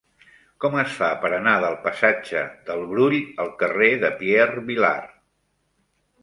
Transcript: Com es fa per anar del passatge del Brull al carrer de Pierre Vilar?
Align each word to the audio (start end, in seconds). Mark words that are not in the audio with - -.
Com 0.63 0.77
es 0.83 0.93
fa 1.01 1.09
per 1.25 1.29
anar 1.37 1.53
del 1.63 1.77
passatge 1.83 2.41
del 2.71 2.81
Brull 2.95 3.19
al 3.45 3.53
carrer 3.61 3.91
de 4.05 4.11
Pierre 4.23 4.65
Vilar? 4.71 4.97